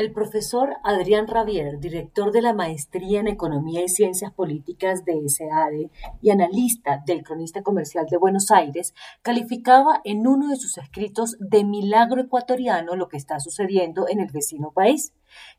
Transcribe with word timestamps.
El 0.00 0.12
profesor 0.12 0.76
Adrián 0.82 1.26
Ravier, 1.26 1.78
director 1.78 2.32
de 2.32 2.40
la 2.40 2.54
Maestría 2.54 3.20
en 3.20 3.28
Economía 3.28 3.84
y 3.84 3.88
Ciencias 3.90 4.32
Políticas 4.32 5.04
de 5.04 5.28
SADE 5.28 5.90
y 6.22 6.30
analista 6.30 7.02
del 7.04 7.22
Cronista 7.22 7.62
Comercial 7.62 8.06
de 8.10 8.16
Buenos 8.16 8.50
Aires, 8.50 8.94
calificaba 9.20 10.00
en 10.04 10.26
uno 10.26 10.48
de 10.48 10.56
sus 10.56 10.78
escritos 10.78 11.36
de 11.38 11.64
milagro 11.64 12.22
ecuatoriano 12.22 12.96
lo 12.96 13.10
que 13.10 13.18
está 13.18 13.40
sucediendo 13.40 14.08
en 14.08 14.20
el 14.20 14.32
vecino 14.32 14.72
país. 14.72 15.12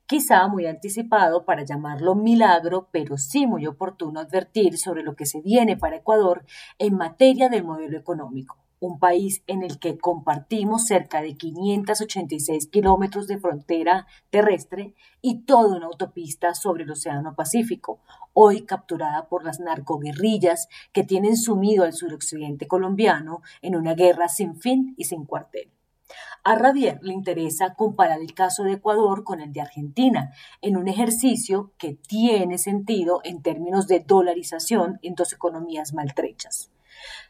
Quizá 0.08 0.48
muy 0.48 0.66
anticipado 0.66 1.46
para 1.46 1.64
llamarlo 1.64 2.16
milagro, 2.16 2.90
pero 2.92 3.20
sí 3.20 3.46
muy 3.46 3.68
oportuno 3.68 4.22
advertir 4.22 4.80
sobre 4.80 5.04
lo 5.04 5.16
que 5.16 5.28
se 5.28 5.42
viene 5.42 5.78
para 5.78 5.98
Ecuador 5.98 6.46
en 6.80 6.96
materia 6.96 7.48
del 7.48 7.64
modelo 7.64 7.96
económico 7.96 8.58
un 8.82 8.98
país 8.98 9.44
en 9.46 9.62
el 9.62 9.80
que 9.80 9.98
compartimos 9.98 10.88
cerca 10.88 11.22
de 11.22 11.38
586 11.38 12.68
kilómetros 12.68 13.28
de 13.28 13.38
frontera 13.38 14.08
terrestre 14.32 14.96
y 15.22 15.44
toda 15.44 15.78
una 15.78 15.86
autopista 15.86 16.56
sobre 16.56 16.84
el 16.84 16.92
Océano 16.92 17.36
Pacífico, 17.36 18.00
hoy 18.34 18.64
capturada 18.64 19.30
por 19.30 19.46
las 19.46 19.60
narcoguerrillas 19.60 20.68
que 20.94 21.04
tienen 21.04 21.38
sumido 21.38 21.84
al 21.84 21.94
suroccidente 21.94 22.68
colombiano 22.68 23.44
en 23.62 23.76
una 23.76 23.94
guerra 23.94 24.28
sin 24.28 24.56
fin 24.56 24.96
y 24.98 25.04
sin 25.06 25.26
cuartel. 25.26 25.70
A 26.44 26.58
Javier 26.58 26.98
le 27.04 27.14
interesa 27.14 27.76
comparar 27.76 28.20
el 28.20 28.34
caso 28.34 28.64
de 28.64 28.74
Ecuador 28.74 29.24
con 29.24 29.42
el 29.42 29.54
de 29.54 29.62
Argentina, 29.62 30.34
en 30.62 30.76
un 30.76 30.88
ejercicio 30.88 31.72
que 31.78 31.94
tiene 31.94 32.58
sentido 32.58 33.22
en 33.24 33.44
términos 33.44 33.88
de 33.88 34.00
dolarización 34.00 34.98
en 35.04 35.14
dos 35.14 35.34
economías 35.34 35.94
maltrechas. 35.94 36.72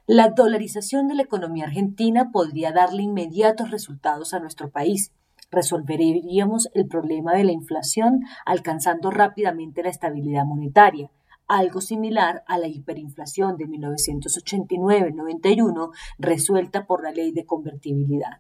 La 0.08 0.30
dolarización 0.30 1.08
de 1.08 1.16
la 1.16 1.24
economía 1.24 1.66
argentina 1.66 2.32
podría 2.32 2.72
darle 2.72 3.04
inmediatos 3.04 3.72
resultados 3.72 4.34
a 4.34 4.40
nuestro 4.40 4.72
país. 4.72 5.12
Resolveríamos 5.52 6.70
el 6.74 6.88
problema 6.88 7.34
de 7.34 7.44
la 7.44 7.52
inflación 7.52 8.22
alcanzando 8.46 9.12
rápidamente 9.12 9.84
la 9.84 9.90
estabilidad 9.90 10.46
monetaria, 10.46 11.12
algo 11.48 11.82
similar 11.82 12.46
a 12.48 12.58
la 12.58 12.68
hiperinflación 12.68 13.58
de 13.58 13.68
1989-91 13.68 15.92
resuelta 16.18 16.86
por 16.86 17.04
la 17.04 17.12
ley 17.12 17.34
de 17.34 17.46
convertibilidad. 17.46 18.40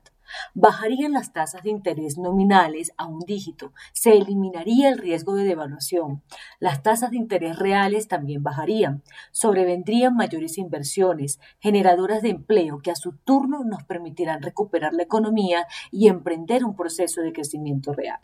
Bajarían 0.53 1.13
las 1.13 1.33
tasas 1.33 1.63
de 1.63 1.69
interés 1.69 2.17
nominales 2.17 2.91
a 2.97 3.05
un 3.05 3.19
dígito, 3.19 3.73
se 3.93 4.17
eliminaría 4.17 4.89
el 4.89 4.97
riesgo 4.97 5.35
de 5.35 5.43
devaluación, 5.43 6.23
las 6.59 6.83
tasas 6.83 7.11
de 7.11 7.17
interés 7.17 7.57
reales 7.57 8.07
también 8.07 8.43
bajarían, 8.43 9.03
sobrevendrían 9.31 10.15
mayores 10.15 10.57
inversiones, 10.57 11.39
generadoras 11.59 12.21
de 12.21 12.29
empleo 12.29 12.79
que 12.79 12.91
a 12.91 12.95
su 12.95 13.13
turno 13.13 13.63
nos 13.63 13.83
permitirán 13.83 14.41
recuperar 14.41 14.93
la 14.93 15.03
economía 15.03 15.67
y 15.91 16.07
emprender 16.07 16.65
un 16.65 16.75
proceso 16.75 17.21
de 17.21 17.33
crecimiento 17.33 17.93
real. 17.93 18.19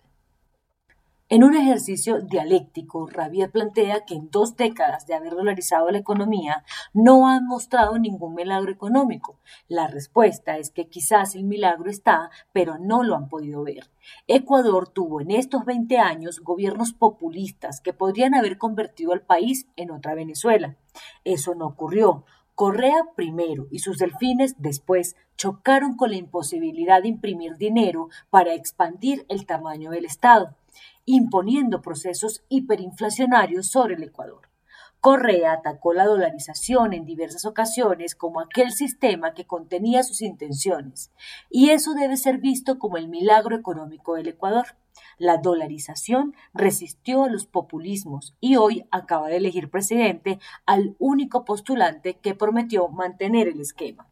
En 1.30 1.44
un 1.44 1.58
ejercicio 1.58 2.22
dialéctico, 2.22 3.06
Rabier 3.06 3.52
plantea 3.52 4.06
que 4.06 4.16
en 4.16 4.32
dos 4.32 4.56
décadas 4.56 5.08
de 5.08 5.14
haber 5.14 5.34
dolarizado 5.34 5.92
la 5.92 5.98
economía 5.98 6.64
no 6.94 7.28
han 7.28 7.46
mostrado 7.46 8.00
ningún 8.00 8.34
milagro 8.34 8.72
económico. 8.72 9.38
La 9.68 9.88
respuesta 9.88 10.58
es 10.58 10.72
que 10.72 10.88
quizás 10.88 11.36
el 11.36 11.44
milagro 11.44 11.90
está, 11.90 12.30
pero 12.54 12.78
no 12.78 13.04
lo 13.04 13.18
han 13.18 13.28
podido 13.28 13.62
ver. 13.62 13.92
Ecuador 14.28 14.88
tuvo 14.88 15.20
en 15.20 15.32
estos 15.32 15.66
20 15.66 15.98
años 15.98 16.40
gobiernos 16.40 16.94
populistas 16.94 17.82
que 17.82 17.92
podrían 17.92 18.34
haber 18.34 18.58
convertido 18.58 19.12
al 19.12 19.22
país 19.22 19.68
en 19.76 19.92
otra 19.92 20.16
Venezuela. 20.16 20.78
Eso 21.26 21.56
no 21.56 21.66
ocurrió. 21.66 22.24
Correa 22.56 23.04
primero 23.18 23.68
y 23.70 23.80
sus 23.80 23.98
delfines 23.98 24.56
después 24.60 25.18
chocaron 25.36 25.98
con 25.98 26.10
la 26.10 26.18
imposibilidad 26.18 27.02
de 27.02 27.10
imprimir 27.10 27.58
dinero 27.58 28.08
para 28.30 28.54
expandir 28.54 29.26
el 29.28 29.46
tamaño 29.46 29.92
del 29.92 30.06
Estado 30.06 30.56
imponiendo 31.08 31.82
procesos 31.82 32.44
hiperinflacionarios 32.50 33.68
sobre 33.68 33.96
el 33.96 34.04
Ecuador. 34.04 34.50
Correa 35.00 35.54
atacó 35.54 35.94
la 35.94 36.06
dolarización 36.06 36.92
en 36.92 37.06
diversas 37.06 37.46
ocasiones 37.46 38.14
como 38.14 38.42
aquel 38.42 38.74
sistema 38.74 39.34
que 39.34 39.48
contenía 39.48 40.04
sus 40.04 40.22
intenciones, 40.22 41.12
y 41.50 41.70
eso 41.70 41.94
debe 41.94 42.18
ser 42.18 42.40
visto 42.40 42.78
como 42.78 42.98
el 42.98 43.08
milagro 43.08 43.56
económico 43.56 44.16
del 44.16 44.28
Ecuador. 44.28 44.76
La 45.18 45.38
dolarización 45.38 46.36
resistió 46.54 47.24
a 47.24 47.30
los 47.30 47.46
populismos 47.46 48.36
y 48.42 48.58
hoy 48.58 48.86
acaba 48.92 49.30
de 49.30 49.38
elegir 49.38 49.70
presidente 49.70 50.40
al 50.66 50.98
único 51.00 51.46
postulante 51.46 52.18
que 52.18 52.36
prometió 52.36 52.90
mantener 52.90 53.48
el 53.48 53.62
esquema. 53.62 54.10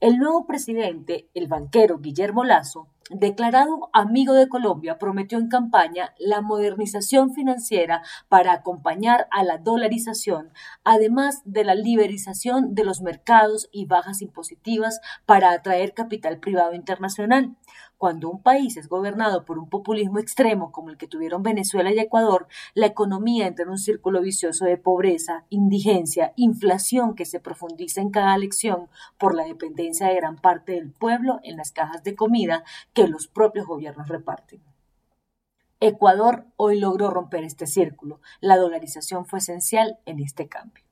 El 0.00 0.18
nuevo 0.18 0.46
presidente, 0.46 1.28
el 1.34 1.48
banquero 1.48 1.98
Guillermo 1.98 2.44
Lazo, 2.44 2.86
declarado 3.10 3.90
amigo 3.92 4.34
de 4.34 4.48
Colombia, 4.48 4.98
prometió 4.98 5.38
en 5.38 5.48
campaña 5.48 6.14
la 6.18 6.40
modernización 6.40 7.32
financiera 7.32 8.02
para 8.28 8.52
acompañar 8.52 9.26
a 9.30 9.42
la 9.44 9.58
dolarización, 9.58 10.52
además 10.84 11.42
de 11.44 11.64
la 11.64 11.74
liberización 11.74 12.74
de 12.74 12.84
los 12.84 13.00
mercados 13.00 13.68
y 13.72 13.86
bajas 13.86 14.22
impositivas 14.22 15.00
para 15.26 15.52
atraer 15.52 15.94
capital 15.94 16.38
privado 16.38 16.74
internacional. 16.74 17.56
Cuando 17.98 18.30
un 18.30 18.40
país 18.40 18.76
es 18.76 18.88
gobernado 18.88 19.44
por 19.44 19.58
un 19.58 19.68
populismo 19.68 20.20
extremo 20.20 20.70
como 20.70 20.88
el 20.88 20.96
que 20.96 21.08
tuvieron 21.08 21.42
Venezuela 21.42 21.92
y 21.92 21.98
Ecuador, 21.98 22.46
la 22.72 22.86
economía 22.86 23.48
entra 23.48 23.64
en 23.64 23.70
un 23.70 23.78
círculo 23.78 24.20
vicioso 24.20 24.66
de 24.66 24.76
pobreza, 24.76 25.44
indigencia, 25.50 26.32
inflación 26.36 27.16
que 27.16 27.24
se 27.24 27.40
profundiza 27.40 28.00
en 28.00 28.10
cada 28.10 28.36
elección 28.36 28.88
por 29.18 29.34
la 29.34 29.42
dependencia 29.42 30.06
de 30.06 30.14
gran 30.14 30.36
parte 30.36 30.72
del 30.72 30.92
pueblo 30.92 31.40
en 31.42 31.56
las 31.56 31.72
cajas 31.72 32.04
de 32.04 32.14
comida 32.14 32.62
que 32.92 33.08
los 33.08 33.26
propios 33.26 33.66
gobiernos 33.66 34.06
reparten. 34.06 34.62
Ecuador 35.80 36.46
hoy 36.56 36.78
logró 36.78 37.10
romper 37.10 37.42
este 37.42 37.66
círculo. 37.66 38.20
La 38.40 38.56
dolarización 38.56 39.26
fue 39.26 39.40
esencial 39.40 39.98
en 40.06 40.20
este 40.20 40.46
cambio. 40.48 40.87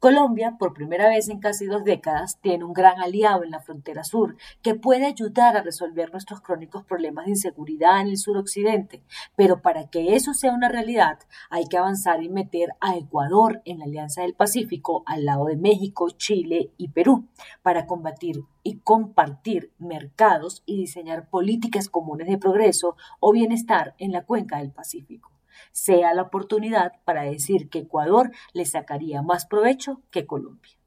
Colombia, 0.00 0.56
por 0.58 0.72
primera 0.72 1.10
vez 1.10 1.28
en 1.28 1.40
casi 1.40 1.66
dos 1.66 1.84
décadas, 1.84 2.40
tiene 2.40 2.64
un 2.64 2.72
gran 2.72 2.98
aliado 3.00 3.44
en 3.44 3.50
la 3.50 3.60
frontera 3.60 4.02
sur 4.02 4.34
que 4.62 4.74
puede 4.74 5.04
ayudar 5.04 5.58
a 5.58 5.62
resolver 5.62 6.10
nuestros 6.10 6.40
crónicos 6.40 6.86
problemas 6.86 7.26
de 7.26 7.32
inseguridad 7.32 8.00
en 8.00 8.08
el 8.08 8.16
suroccidente. 8.16 9.04
Pero 9.36 9.60
para 9.60 9.90
que 9.90 10.16
eso 10.16 10.32
sea 10.32 10.54
una 10.54 10.70
realidad, 10.70 11.18
hay 11.50 11.66
que 11.66 11.76
avanzar 11.76 12.22
y 12.22 12.30
meter 12.30 12.70
a 12.80 12.96
Ecuador 12.96 13.60
en 13.66 13.80
la 13.80 13.84
Alianza 13.84 14.22
del 14.22 14.32
Pacífico 14.32 15.02
al 15.04 15.26
lado 15.26 15.44
de 15.44 15.56
México, 15.56 16.08
Chile 16.08 16.72
y 16.78 16.88
Perú 16.88 17.28
para 17.60 17.84
combatir 17.86 18.44
y 18.62 18.78
compartir 18.78 19.70
mercados 19.76 20.62
y 20.64 20.78
diseñar 20.78 21.28
políticas 21.28 21.90
comunes 21.90 22.26
de 22.26 22.38
progreso 22.38 22.96
o 23.20 23.32
bienestar 23.32 23.94
en 23.98 24.12
la 24.12 24.24
cuenca 24.24 24.60
del 24.60 24.72
Pacífico 24.72 25.30
sea 25.72 26.14
la 26.14 26.22
oportunidad 26.22 26.92
para 27.04 27.22
decir 27.22 27.68
que 27.68 27.80
Ecuador 27.80 28.30
le 28.52 28.64
sacaría 28.64 29.22
más 29.22 29.46
provecho 29.46 30.02
que 30.10 30.26
Colombia. 30.26 30.79